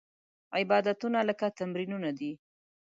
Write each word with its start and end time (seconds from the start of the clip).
عبادتونه 0.57 1.19
لکه 1.29 1.47
تمرینونه 1.59 2.09
دي. 2.19 2.31